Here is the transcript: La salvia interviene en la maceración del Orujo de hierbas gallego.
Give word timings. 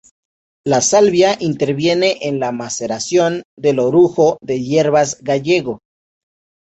La 0.65 0.81
salvia 0.81 1.37
interviene 1.41 2.17
en 2.21 2.39
la 2.39 2.51
maceración 2.51 3.43
del 3.55 3.77
Orujo 3.77 4.39
de 4.41 4.59
hierbas 4.63 5.19
gallego. 5.21 5.79